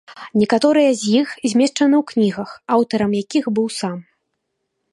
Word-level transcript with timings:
Некаторыя 0.43 0.91
з 1.01 1.11
іх 1.19 1.33
змешчаны 1.51 1.95
ў 1.99 2.01
кнігах, 2.13 2.49
аўтарам 2.77 3.11
якіх 3.21 3.45
быў 3.59 3.67
сам. 3.79 3.97